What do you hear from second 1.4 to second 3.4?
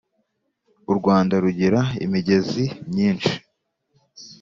rugira imigezi myinshi